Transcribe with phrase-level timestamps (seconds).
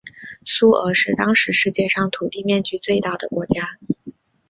[0.45, 3.77] 苏俄是当时世界上土地面积最大的国家。